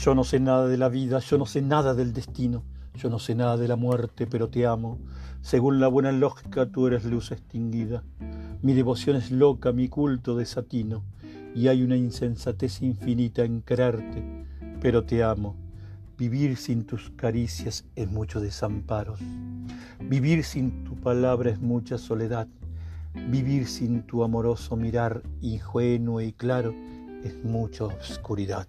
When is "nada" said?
0.38-0.68, 1.60-1.92, 3.34-3.56